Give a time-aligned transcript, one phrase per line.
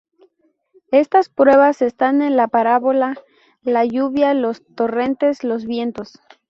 [0.89, 3.15] Estas pruebas estas en la parábola:
[3.61, 6.19] la lluvia, los torrentes, los vientos.